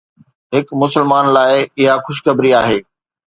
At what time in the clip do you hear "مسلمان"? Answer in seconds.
0.81-1.25